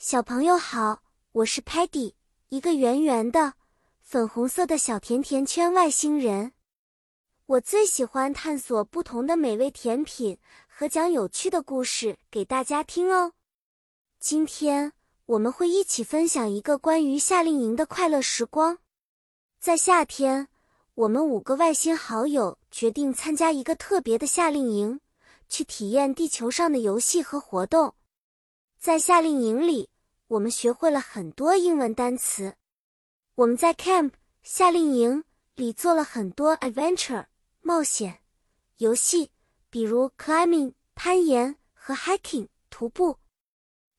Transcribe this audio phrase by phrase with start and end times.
[0.00, 1.02] 小朋友好，
[1.32, 2.12] 我是 Patty，
[2.50, 3.54] 一个圆圆的、
[4.00, 6.52] 粉红色的小甜甜圈外星人。
[7.46, 10.38] 我最喜欢探索不同的美味甜品
[10.68, 13.32] 和讲有趣的故事给大家听哦。
[14.20, 14.92] 今天
[15.26, 18.78] 我们会一起分享一个关于夏令营的快乐时光。
[19.58, 20.46] 在夏天，
[20.94, 25.00] 我们五个外星好友决定参加一个特别的夏令营，
[25.48, 27.94] 去体验地球上的游戏和活动。
[28.78, 29.90] 在夏令营里，
[30.28, 32.54] 我们学会了很多英文单词。
[33.34, 34.12] 我们在 camp
[34.44, 35.24] 夏令营
[35.56, 37.26] 里做了很多 adventure
[37.60, 38.20] 冒险
[38.76, 39.32] 游戏，
[39.68, 43.18] 比如 climbing 攀岩和 hiking 徒步。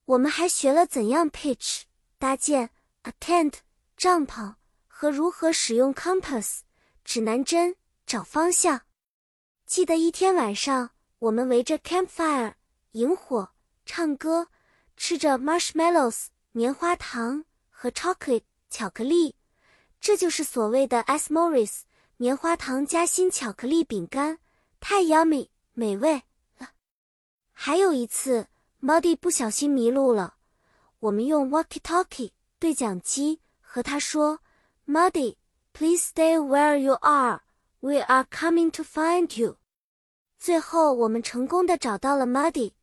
[0.05, 1.81] 我们还学了怎样 pitch
[2.17, 2.70] 搭建
[3.01, 3.55] a tent
[3.98, 4.55] 帐篷
[4.87, 6.61] 和如何使用 compass
[7.03, 7.75] 指南针
[8.05, 8.84] 找方向。
[9.65, 12.53] 记得一天晚上，我们围着 campfire
[12.93, 13.51] 萤火
[13.85, 14.48] 唱歌。
[14.99, 19.34] 吃着 marshmallows 棉花糖和 chocolate 巧克力，
[20.01, 21.85] 这就是所谓的 s m o r i s
[22.18, 24.40] 棉花糖夹心巧克力饼干，
[24.82, 26.23] 太 yummy 美味
[26.57, 26.71] 了。
[27.54, 28.48] 还有一次
[28.82, 30.35] ，Muddy 不小心迷路了，
[30.99, 34.41] 我们用 walkie-talkie 对讲机和他说
[34.85, 39.55] ：“Muddy，please stay where you are，we are coming to find you。”
[40.38, 42.73] 最后，我们成功的找到了 Muddy。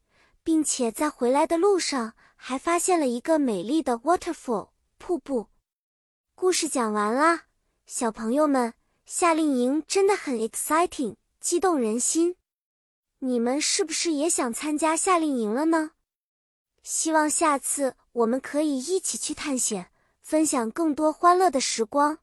[0.47, 5.49] 并且在回来的路上还发现了一个美丽的 waterfall 瀑布。
[6.37, 7.47] 故事讲完啦，
[7.85, 8.73] 小朋友们，
[9.05, 12.37] 夏令营真的很 exciting，激动人心。
[13.19, 15.91] 你们是不是也想参加夏令营了呢？
[16.85, 19.91] 希望下次我们可以一起去探险，
[20.23, 22.21] 分享更多欢乐的时光。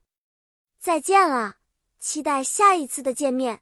[0.80, 1.58] 再见啦，
[2.00, 3.60] 期待下一次的见面。